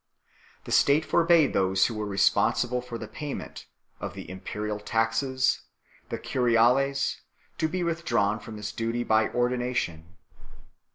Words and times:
The 0.63 0.71
state 0.71 1.05
forbade 1.05 1.53
those 1.53 1.85
who 1.85 1.93
were 1.93 2.07
responsible 2.07 2.81
for 2.81 2.97
the 2.97 3.07
payment 3.07 3.67
of 3.99 4.15
the 4.15 4.27
imperial 4.31 4.79
taxes 4.79 5.61
the 6.09 6.17
curiales 6.17 7.17
to 7.59 7.67
be 7.69 7.83
withdrawn 7.83 8.39
from 8.39 8.57
this 8.57 8.71
duty 8.71 9.03
by 9.03 9.29
ordination 9.29 10.15
6 10.39 10.39